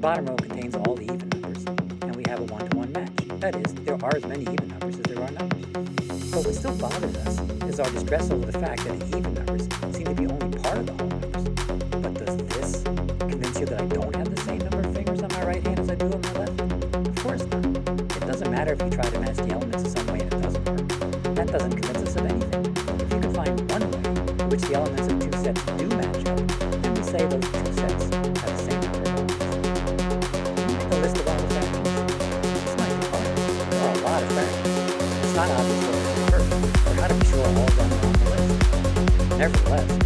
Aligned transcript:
The 0.00 0.06
bottom 0.06 0.24
row 0.24 0.36
contains 0.36 0.74
all 0.76 0.94
the 0.94 1.02
even 1.02 1.28
numbers, 1.28 1.62
and 2.00 2.16
we 2.16 2.24
have 2.26 2.40
a 2.40 2.44
one-to-one 2.44 2.90
match. 2.90 3.12
That 3.40 3.54
is, 3.56 3.74
there 3.84 4.02
are 4.02 4.16
as 4.16 4.24
many 4.24 4.44
even 4.44 4.68
numbers 4.68 4.94
as 4.98 5.02
there 5.02 5.22
are 5.22 5.30
numbers. 5.30 5.66
But 6.30 6.46
what 6.46 6.54
still 6.54 6.74
bothers 6.76 7.16
us 7.18 7.38
is 7.68 7.78
our 7.78 7.90
distress 7.90 8.30
over 8.30 8.50
the 8.50 8.58
fact 8.58 8.82
that 8.84 8.98
the 8.98 9.18
even 9.18 9.34
numbers 9.34 9.68
seem 9.94 10.06
to 10.06 10.14
be 10.14 10.26
only 10.26 10.58
part 10.58 10.78
of 10.78 10.86
the 10.86 10.94
whole 10.94 11.29
blessed. 39.64 39.99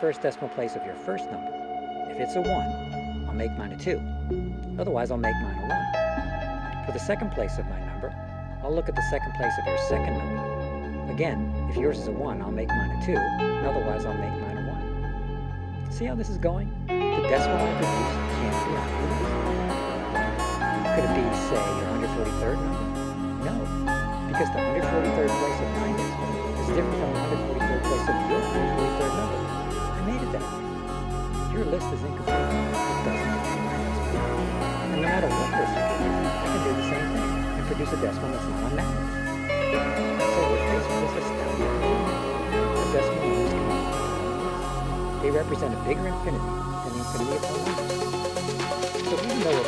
first 0.00 0.22
decimal 0.22 0.48
place 0.48 0.76
of 0.76 0.86
your 0.86 0.94
first 0.94 1.30
number. 1.30 1.52
If 2.10 2.18
it's 2.18 2.34
a 2.34 2.40
1, 2.40 2.48
I'll 3.28 3.34
make 3.34 3.52
mine 3.58 3.72
a 3.72 3.76
2. 3.76 4.00
Otherwise, 4.78 5.10
I'll 5.10 5.18
make 5.18 5.34
mine 5.42 5.58
a 5.58 5.68
1. 5.68 6.86
For 6.86 6.92
the 6.92 6.98
second 6.98 7.32
place 7.32 7.58
of 7.58 7.66
my 7.66 7.78
number, 7.84 8.10
I'll 8.62 8.74
look 8.74 8.88
at 8.88 8.96
the 8.96 9.02
second 9.10 9.34
place 9.34 9.52
of 9.60 9.66
your 9.66 9.76
second 9.90 10.16
number. 10.16 11.12
Again, 11.12 11.52
if 11.68 11.76
yours 11.76 11.98
is 11.98 12.08
a 12.08 12.12
1, 12.12 12.40
I'll 12.40 12.50
make 12.50 12.68
mine 12.68 12.90
a 12.90 13.04
2, 13.04 13.14
otherwise 13.68 14.06
I'll 14.06 14.14
make 14.14 14.32
mine 14.40 14.56
a 14.56 14.62
1. 15.84 15.92
See 15.92 16.06
how 16.06 16.14
this 16.14 16.30
is 16.30 16.38
going? 16.38 16.72
The 16.86 17.28
decimal 17.28 17.58
I 17.60 17.72
produce 17.76 18.16
can't 18.40 18.56
be. 18.64 18.72
Could 20.96 21.04
it 21.04 21.12
be, 21.12 21.24
say, 21.44 21.60
your 21.76 21.92
143rd 22.00 22.56
number? 22.56 22.88
No, 23.44 23.54
because 24.32 24.48
the 24.48 24.60
143rd 24.64 25.28
place 25.28 25.60
of 25.60 25.68
my 25.76 25.99
list 31.70 31.92
is 31.94 32.02
incomplete. 32.02 32.34
It 32.34 33.04
doesn't 33.06 33.30
contain. 33.30 33.62
And 34.90 35.02
no 35.02 35.06
matter 35.06 35.28
what 35.30 35.50
list 35.54 35.70
you 35.70 35.86
do, 35.86 36.10
I 36.26 36.46
can 36.50 36.60
do 36.66 36.70
the 36.74 36.86
same 36.90 37.06
thing 37.14 37.30
and 37.54 37.66
produce 37.70 37.92
a 37.92 37.96
decimal 38.02 38.30
that's 38.34 38.46
not 38.50 38.62
unbalanced. 38.74 39.14
So 40.18 40.40
with 40.50 40.66
this, 40.66 40.86
this 40.90 41.14
astounding 41.22 41.74
the 42.74 42.84
decimal 42.90 43.22
numbers 43.22 43.54
can 43.54 43.62
be 43.70 43.78
They 45.22 45.30
represent 45.30 45.70
a 45.74 45.80
bigger 45.86 46.06
infinity 46.10 46.42
than 46.42 46.90
the 46.90 46.98
infinity 47.06 47.38
of 47.38 47.42
whole 47.46 47.62
numbers. 47.62 48.02
So 49.06 49.14
even 49.14 49.38
though 49.46 49.62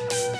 Woo! 0.00 0.30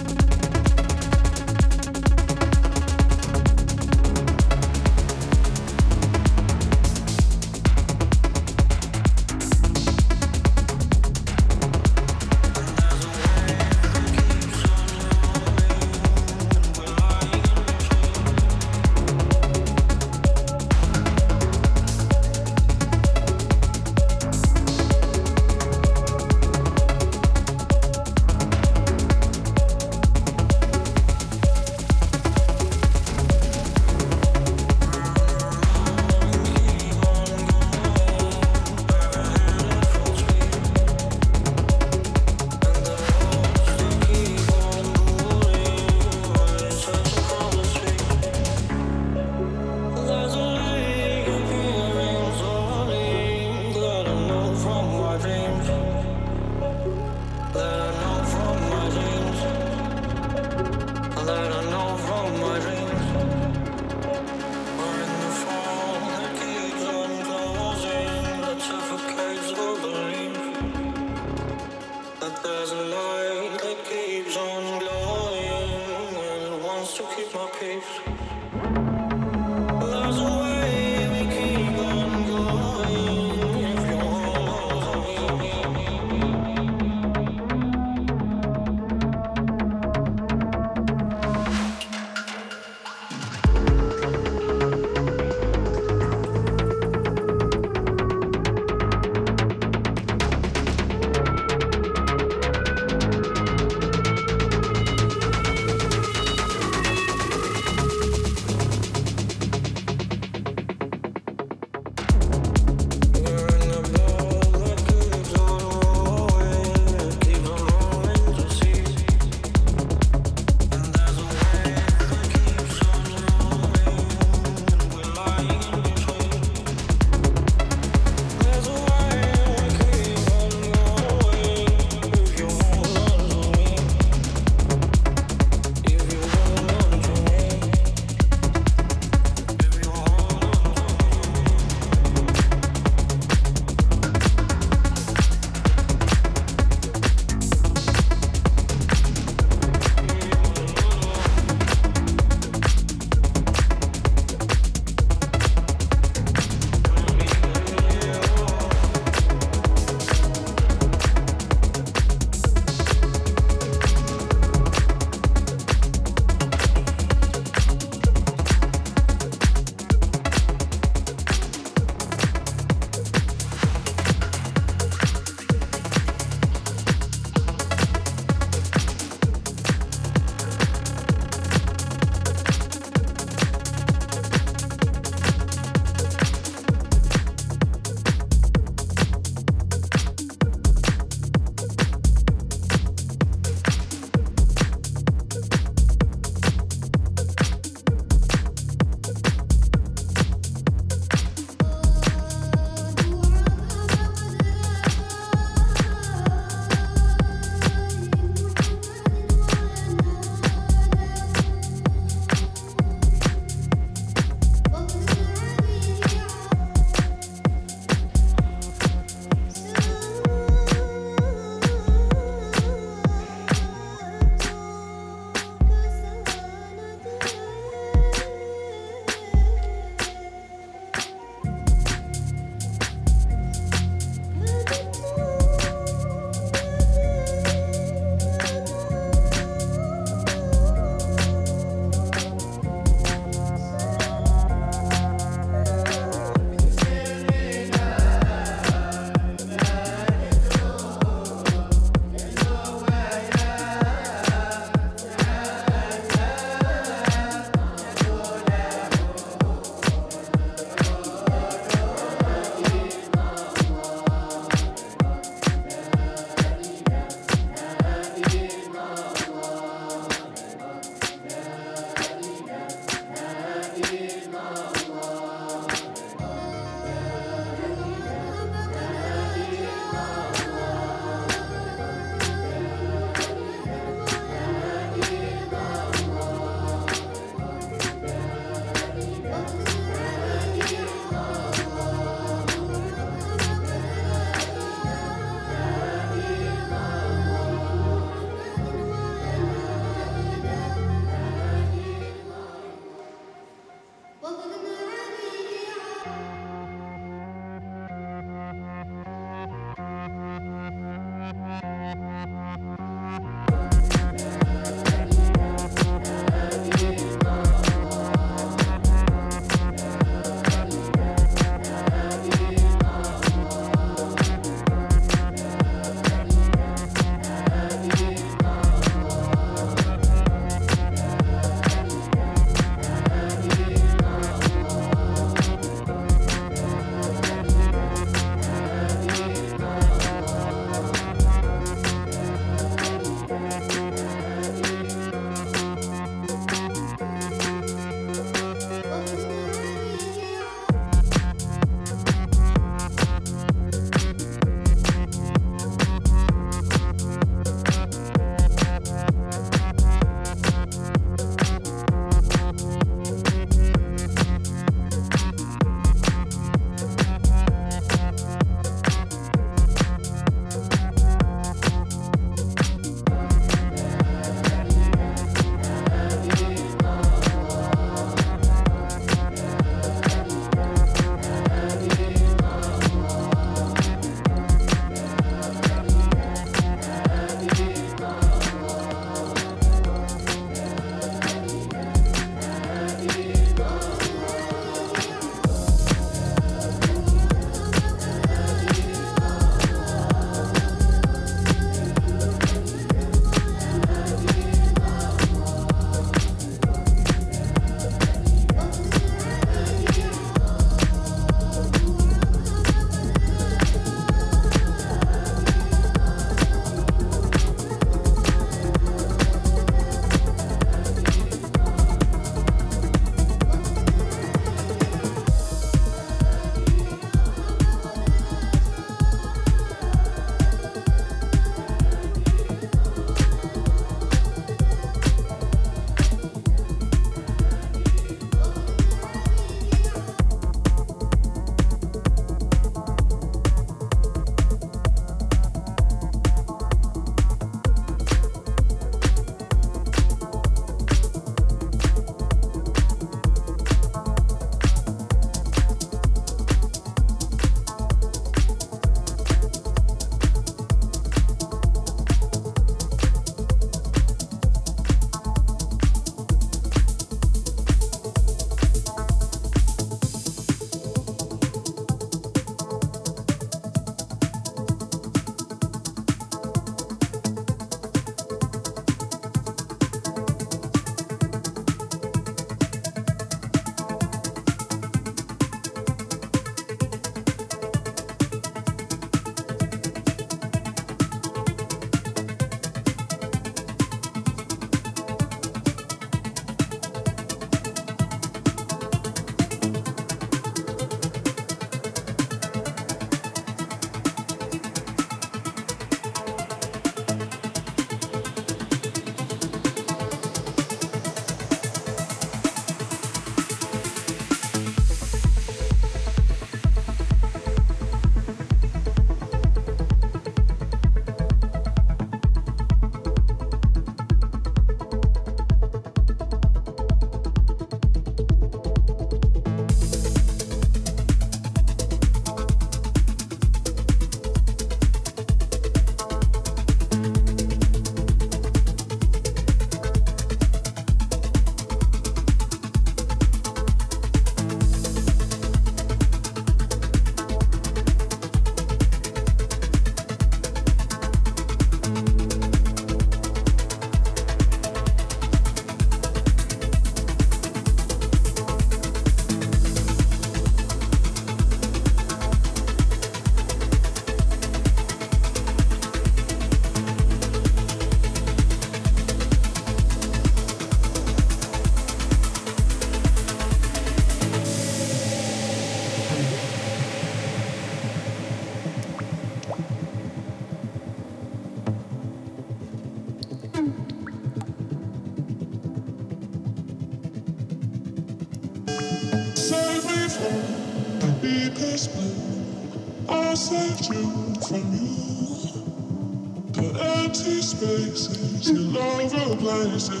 Places. 599.51 600.00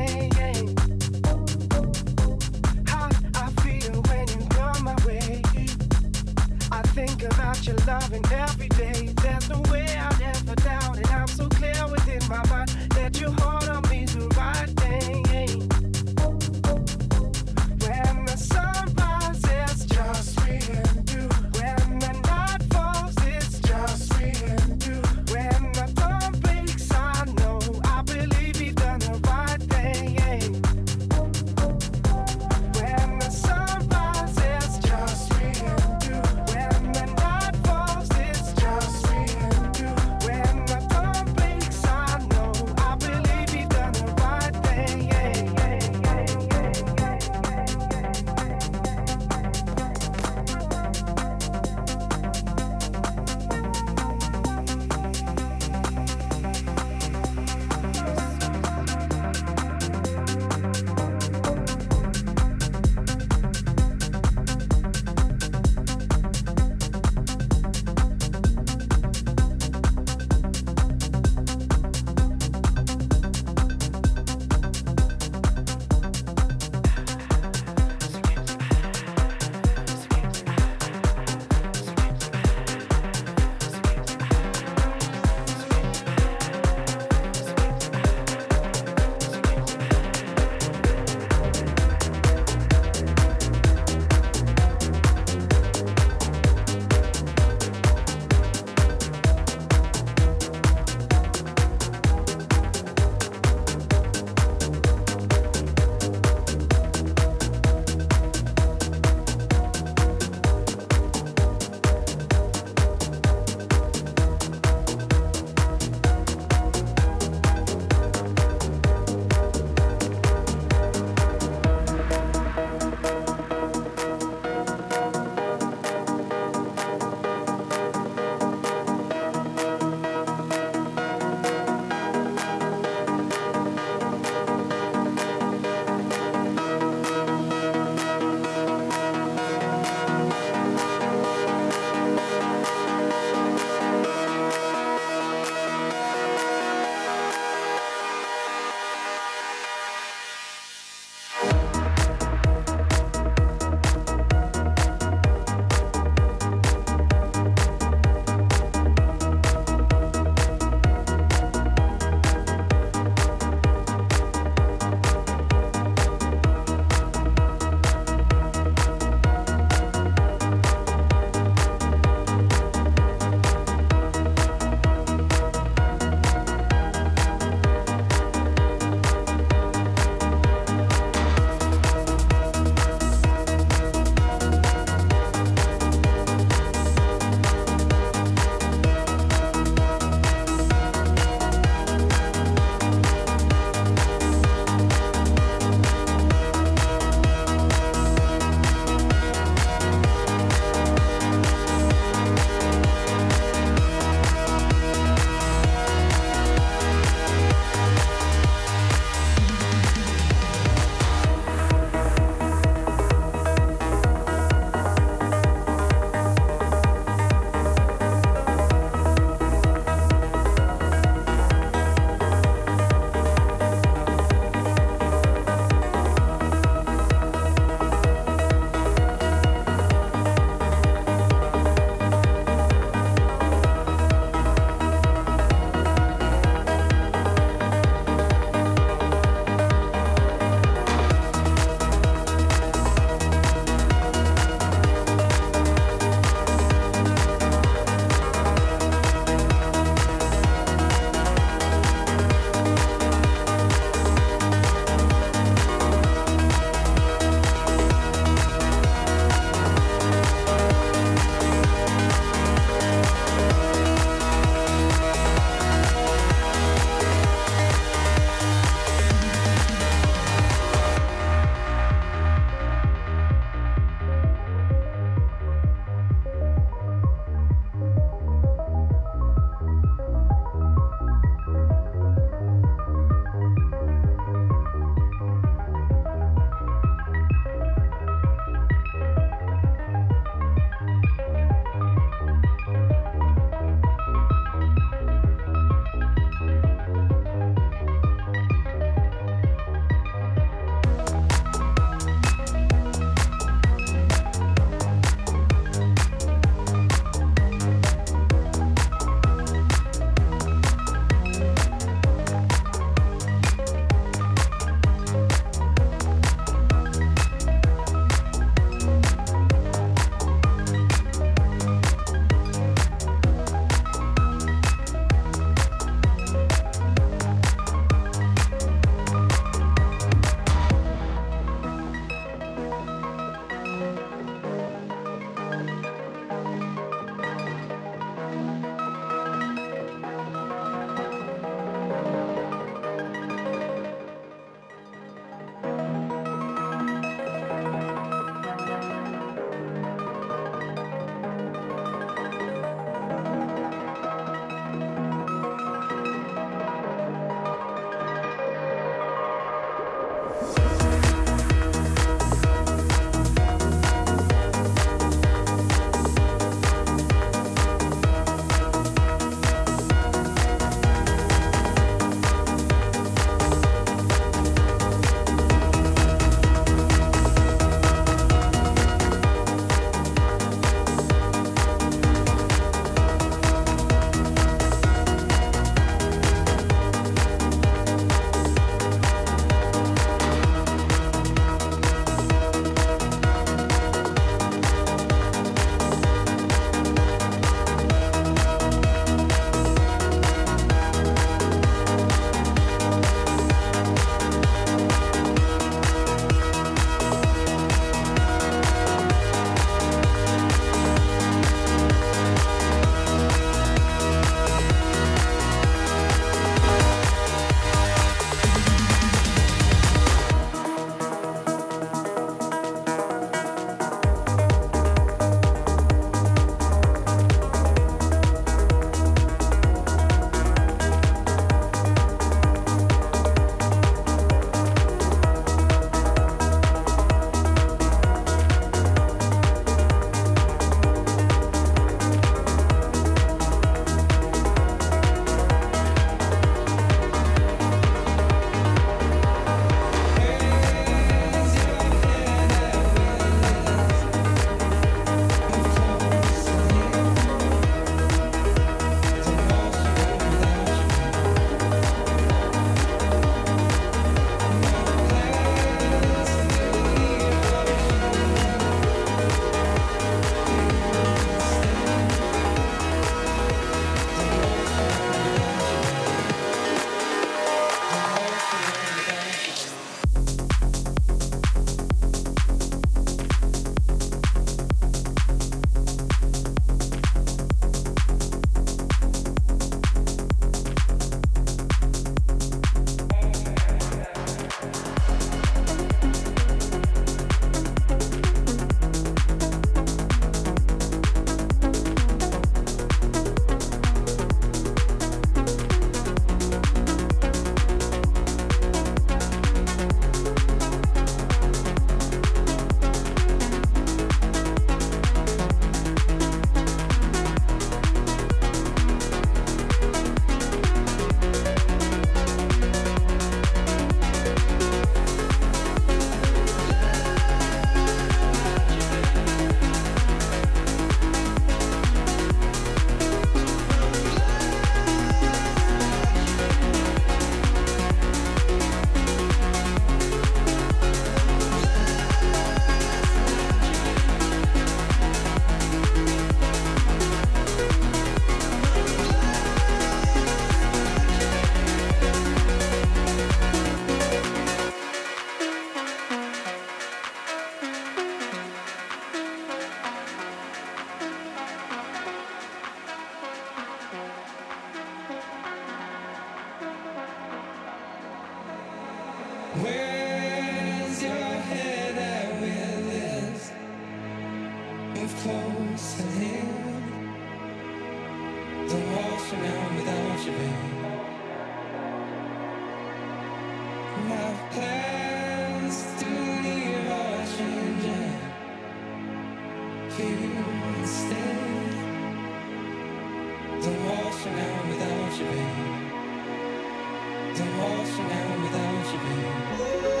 Don't 597.35 597.57
walk 597.57 597.87
now 597.97 598.43
without 598.43 598.93
you, 598.93 598.99
babe. 598.99 600.00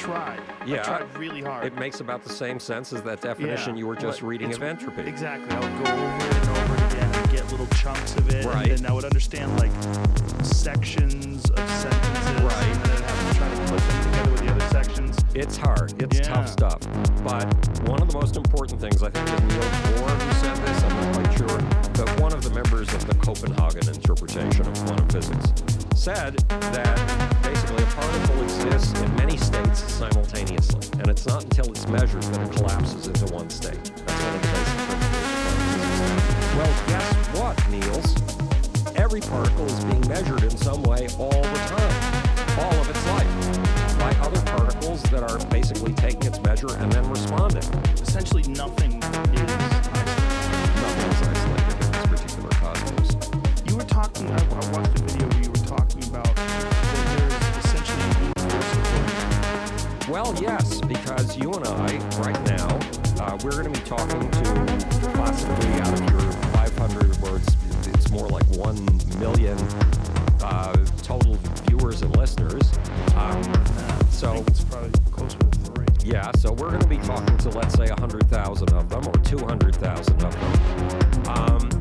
Tried. 0.00 0.40
Yeah. 0.66 0.78
I've 0.80 0.86
tried 0.86 1.18
really 1.18 1.42
hard. 1.42 1.66
it 1.66 1.74
makes 1.76 2.00
about 2.00 2.24
the 2.24 2.32
same 2.32 2.58
sense 2.58 2.92
as 2.94 3.02
that 3.02 3.20
definition 3.20 3.74
Yeah, 3.74 3.80
you 3.80 3.86
were 3.86 3.96
just 3.96 4.22
reading 4.22 4.52
of 4.54 4.62
entropy. 4.62 5.02
Exactly. 5.02 5.50
I 5.54 5.60
would 5.60 5.84
go 5.84 5.92
over 5.92 6.26
it 6.26 6.34
and 6.36 6.48
over 6.56 6.74
again 6.86 7.14
and 7.14 7.30
get 7.30 7.50
little 7.50 7.66
chunks 7.76 8.16
of 8.16 8.28
it. 8.30 8.44
Right. 8.46 8.70
And 8.70 8.78
then 8.78 8.90
I 8.90 8.94
would 8.94 9.04
understand 9.04 9.58
like 9.58 9.70
sections 10.42 11.50
of 11.50 11.70
sentences. 11.70 12.42
Right. 12.42 12.64
And 12.64 12.84
then 12.86 13.02
have 13.02 13.32
to 13.32 13.38
try 13.38 13.48
to 13.50 13.60
put 13.72 13.78
them 13.80 14.04
together 14.04 14.30
with 14.32 14.40
the 14.40 14.52
other 14.52 14.68
sections. 14.70 15.18
It's 15.34 15.56
hard. 15.58 16.02
It's 16.02 16.16
Yeah. 16.18 16.34
tough 16.34 16.48
stuff. 16.48 16.78
But 17.22 17.44
one 17.86 18.00
of 18.00 18.10
the 18.10 18.18
most 18.18 18.36
important 18.38 18.80
things, 18.80 19.02
I 19.02 19.10
think 19.10 19.30
was 19.30 19.40
Niels 19.42 19.64
Bohr 20.00 20.08
who 20.08 20.32
said 20.40 20.56
this, 20.66 20.82
I'm 20.82 20.96
not 20.96 21.14
quite 21.14 21.38
sure, 21.38 21.58
but 22.06 22.20
one 22.20 22.32
of 22.32 22.42
the 22.42 22.50
members 22.50 22.92
of 22.94 23.06
the 23.06 23.14
Copenhagen 23.16 23.86
interpretation 23.88 24.66
of 24.66 24.74
quantum 24.86 25.08
physics 25.10 25.52
said 25.94 26.38
that 26.48 26.96
particle 27.94 28.42
exists 28.42 29.00
in 29.00 29.14
many 29.16 29.36
states 29.36 29.80
simultaneously. 29.92 30.88
And 30.98 31.08
it's 31.08 31.26
not 31.26 31.44
until 31.44 31.66
it's 31.70 31.86
measured 31.88 32.22
that 32.22 32.48
it 32.48 32.56
collapses 32.56 33.06
into 33.08 33.32
one 33.32 33.50
state. 33.50 33.82
That's 34.06 34.22
one 34.24 34.34
of 34.34 34.42
the 34.42 34.48
basic 34.48 34.78
principles 34.86 35.30
of 35.30 35.46
quantum 35.46 35.80
physics. 35.80 36.54
Well, 36.56 36.72
guess 36.88 37.14
what, 37.38 37.56
Niels? 37.70 38.14
Every 38.96 39.20
particle 39.20 39.66
is 39.66 39.84
being 39.84 40.06
measured 40.08 40.42
in 40.42 40.56
some 40.56 40.82
way 40.82 41.08
all 41.18 41.30
the 41.30 41.62
time, 41.68 41.94
all 42.60 42.74
of 42.80 42.90
its 42.90 43.06
life, 43.06 43.98
by 43.98 44.10
other 44.20 44.40
particles 44.42 45.02
that 45.04 45.22
are 45.22 45.38
basically 45.46 45.92
taking 45.94 46.24
its 46.24 46.40
measure 46.42 46.74
and 46.78 46.92
then 46.92 47.08
responding. 47.10 47.64
Essentially, 48.00 48.42
nothing 48.44 49.02
is. 49.02 49.50
Nothing 50.80 51.10
is 51.10 51.22
isolated 51.28 51.76
in 51.84 51.92
this 51.92 52.06
particular 52.06 52.50
cosmos. 52.50 53.08
You 53.66 53.76
were 53.76 53.84
talking. 53.84 54.26
I, 54.30 54.36
I 54.36 54.72
watched 54.72 54.98
a 54.98 55.02
video 55.02 55.29
Well, 60.10 60.34
yes, 60.42 60.80
because 60.80 61.36
you 61.36 61.52
and 61.52 61.64
I, 61.68 61.96
right 62.18 62.44
now, 62.44 62.66
uh, 63.22 63.38
we're 63.44 63.62
going 63.62 63.72
to 63.72 63.80
be 63.80 63.86
talking 63.86 64.28
to 64.28 65.12
possibly 65.14 65.68
out 65.74 65.92
of 65.92 66.10
your 66.10 66.32
500 66.50 67.16
words, 67.18 67.56
it's 67.86 68.10
more 68.10 68.28
like 68.28 68.44
1 68.46 68.84
million 69.20 69.56
uh, 70.42 70.74
total 71.04 71.38
viewers 71.66 72.02
and 72.02 72.16
listeners. 72.16 72.72
Um, 73.14 73.40
so, 74.10 74.42
it's 74.48 74.64
probably 74.64 74.90
closer 75.12 75.38
to 75.38 75.58
three. 75.60 75.86
yeah, 76.04 76.32
so 76.38 76.54
we're 76.54 76.70
going 76.70 76.80
to 76.80 76.88
be 76.88 76.98
talking 76.98 77.36
to, 77.36 77.50
let's 77.50 77.76
say, 77.76 77.88
100,000 77.88 78.72
of 78.72 78.88
them 78.88 79.06
or 79.06 79.12
200,000 79.22 80.24
of 80.24 80.32
them. 80.32 81.28
Um, 81.28 81.79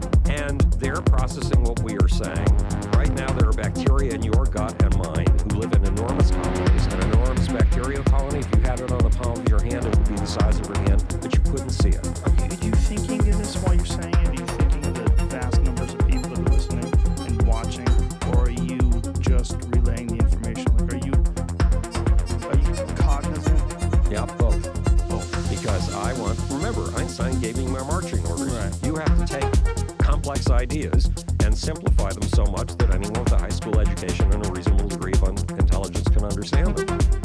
and 0.50 0.60
they're 0.80 1.02
processing 1.02 1.64
what 1.64 1.80
we 1.84 1.96
are 1.98 2.08
saying. 2.08 2.48
Right 2.98 3.14
now, 3.14 3.32
there 3.34 3.50
are 3.50 3.54
bacteria 3.54 4.14
in 4.14 4.24
your 4.24 4.46
gut 4.46 4.74
and 4.82 4.98
mine 4.98 5.28
who 5.44 5.60
live 5.60 5.72
in 5.74 5.86
enormous 5.86 6.32
colonies. 6.32 6.86
An 6.88 7.02
enormous 7.12 7.48
bacterial 7.48 8.04
colony, 8.06 8.40
if 8.40 8.56
you 8.56 8.62
had 8.62 8.80
it 8.80 8.92
on 8.92 8.98
the 8.98 9.12
palm 9.12 9.38
of 9.38 9.48
your 9.48 9.62
hand, 9.62 9.86
it 9.86 9.96
would 9.96 10.10
be 10.10 10.16
the 10.16 10.26
size 10.26 10.60
of 10.60 10.66
your 10.66 10.80
hand, 10.90 11.06
but 11.22 11.32
you 11.32 11.40
couldn't 11.52 11.70
see 11.70 11.90
it. 11.90 12.04
Are 12.26 12.34
you, 12.34 12.50
are 12.50 12.66
you 12.66 12.72
thinking 12.72 13.20
of 13.30 13.38
this 13.38 13.58
while 13.58 13.76
you're 13.76 13.86
saying 13.86 14.10
it? 14.10 14.28
Are 14.28 14.34
you 14.34 14.46
thinking 14.58 14.86
of 14.88 14.94
the 14.96 15.26
vast 15.26 15.62
numbers 15.62 15.94
of 15.94 16.08
people 16.08 16.30
that 16.32 16.40
are 16.40 16.52
listening 16.52 16.92
and 17.28 17.42
watching, 17.44 17.88
or 18.30 18.46
are 18.46 18.50
you 18.50 18.80
just 19.20 19.54
relaying 19.70 20.08
the 20.08 20.18
information? 20.18 20.66
Like, 20.78 20.94
are 20.94 21.06
you 21.06 21.14
are 22.50 22.58
you 22.58 22.74
cognizant? 22.96 23.62
Yeah, 24.12 24.26
both. 24.40 24.58
Both. 25.10 25.30
Because 25.52 25.94
I 25.94 26.14
want, 26.20 26.40
remember, 26.50 26.90
Einstein 26.98 27.40
gave 27.40 27.56
me 27.56 27.68
my 27.68 27.84
marching 27.84 28.19
complex 30.40 30.50
ideas 30.50 31.10
and 31.44 31.58
simplify 31.58 32.12
them 32.12 32.28
so 32.30 32.46
much 32.46 32.76
that 32.78 32.94
anyone 32.94 33.24
with 33.24 33.34
a 33.34 33.38
high 33.38 33.50
school 33.50 33.80
education 33.80 34.32
and 34.32 34.46
a 34.46 34.52
reasonable 34.52 34.88
degree 34.88 35.14
of 35.14 35.28
intelligence 35.60 36.08
can 36.10 36.24
understand 36.24 36.76
them. 36.76 37.19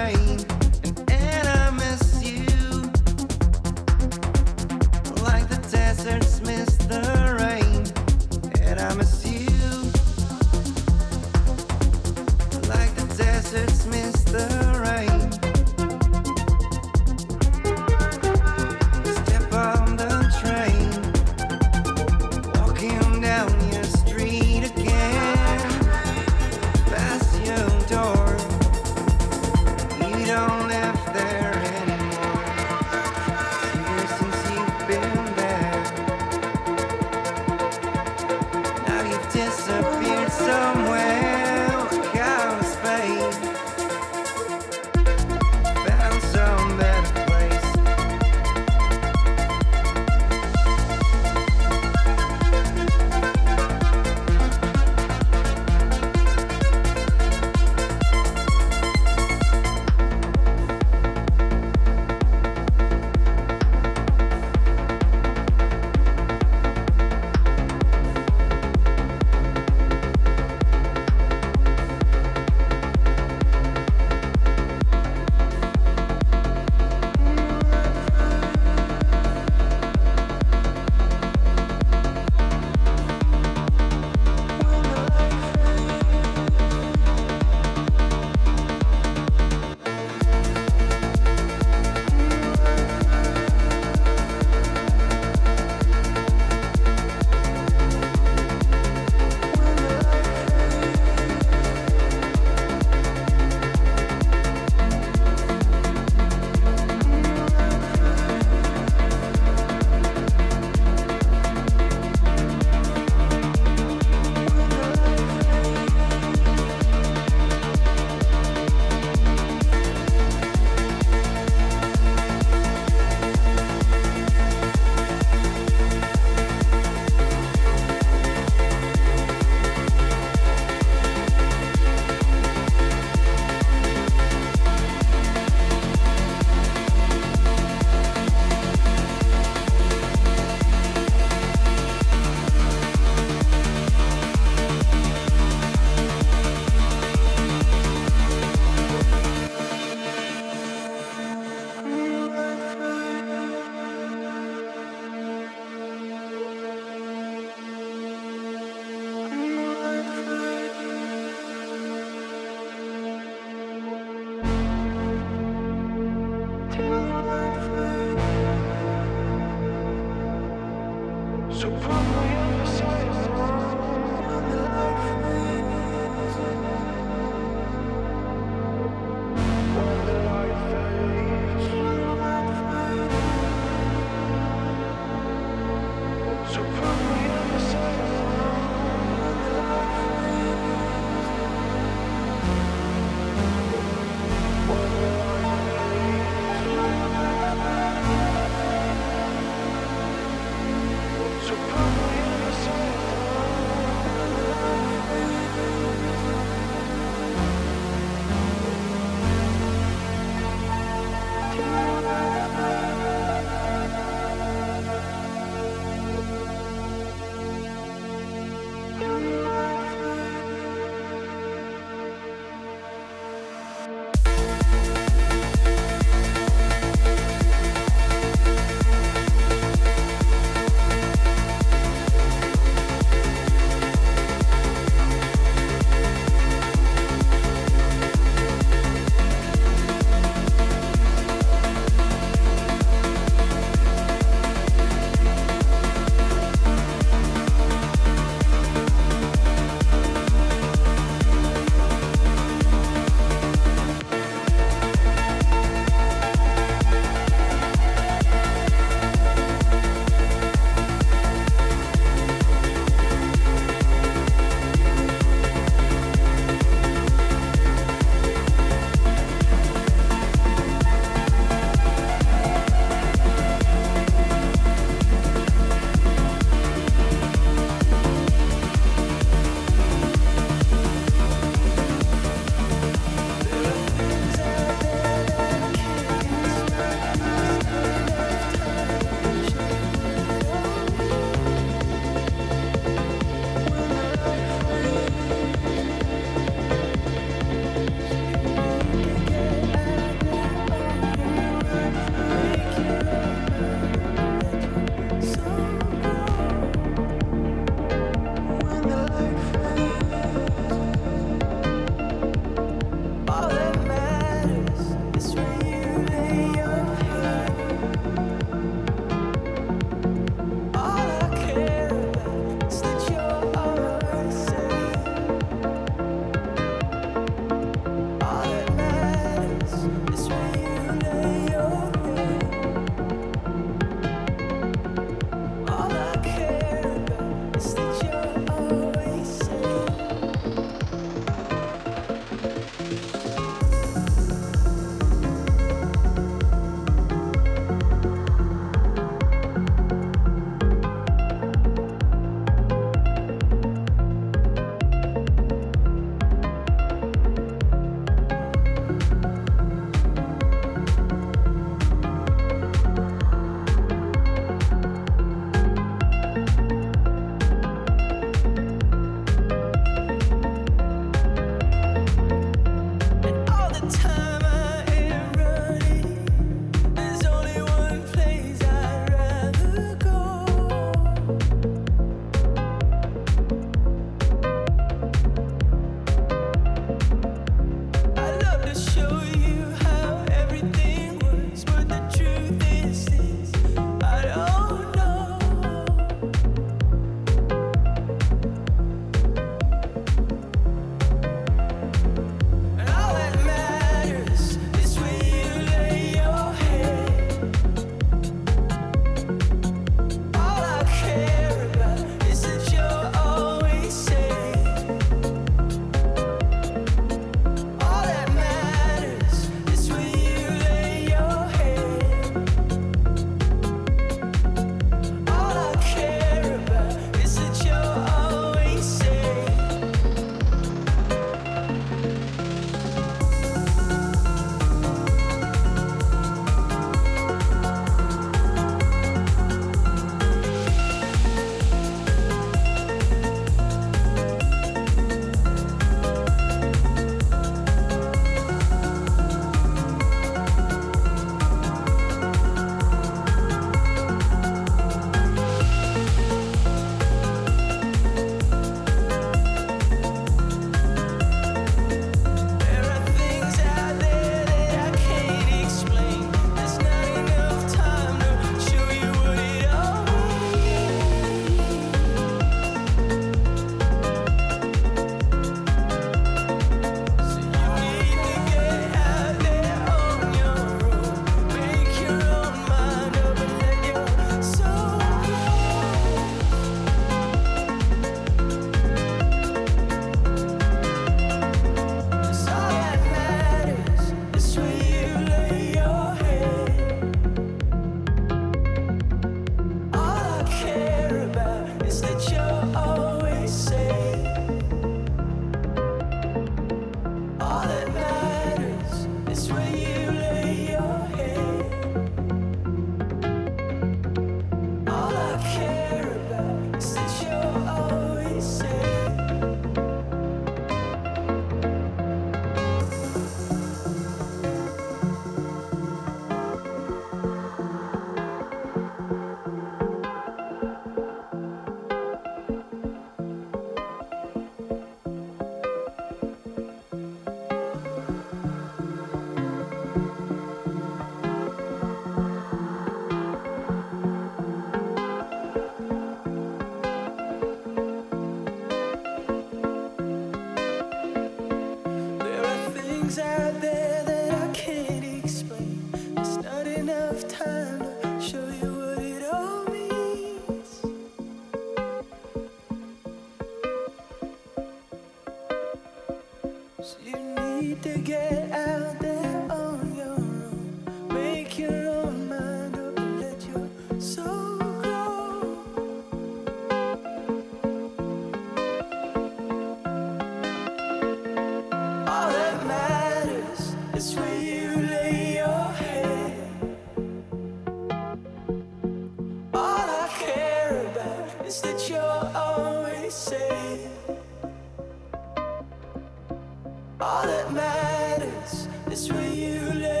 All 597.01 597.25
that 597.25 597.51
matters 597.51 598.67
is 598.91 599.11
where 599.11 599.33
you 599.33 599.59
lay 599.73 600.00